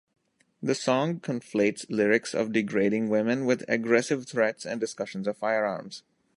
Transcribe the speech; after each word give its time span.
The 0.63 0.73
song 0.73 1.19
conflates 1.19 1.85
lyrics 1.87 2.33
of 2.33 2.51
degrading 2.51 3.09
women 3.09 3.45
with 3.45 3.63
aggressive 3.69 4.25
threats 4.27 4.65
and 4.65 4.79
discussions 4.81 5.27
of 5.27 5.37
firearms. 5.37 6.01